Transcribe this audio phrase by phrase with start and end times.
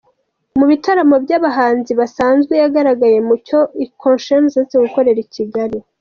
[0.57, 3.59] Mu bitaramo by’abahanzi basanzwe, yagaragaye mu cyo
[4.01, 5.77] Konshens aherutse gukorera i Kigali.